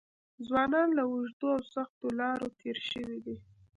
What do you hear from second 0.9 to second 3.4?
له اوږدو او سختو لارو تېر شوي دي.